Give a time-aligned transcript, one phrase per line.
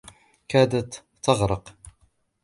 [0.49, 1.75] كادت تغرق